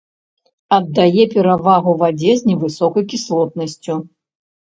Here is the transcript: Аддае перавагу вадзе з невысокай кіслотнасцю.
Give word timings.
Аддае 0.77 1.23
перавагу 1.33 1.91
вадзе 2.01 2.31
з 2.41 2.51
невысокай 2.51 3.03
кіслотнасцю. 3.13 3.99